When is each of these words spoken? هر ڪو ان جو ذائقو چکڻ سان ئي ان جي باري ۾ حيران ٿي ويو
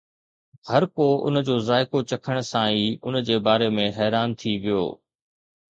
هر 0.69 0.83
ڪو 0.95 1.07
ان 1.25 1.35
جو 1.47 1.55
ذائقو 1.69 1.99
چکڻ 2.09 2.35
سان 2.51 2.67
ئي 2.75 2.83
ان 3.05 3.13
جي 3.27 3.35
باري 3.45 3.67
۾ 3.77 3.85
حيران 3.97 4.27
ٿي 4.39 4.51
ويو 4.63 4.83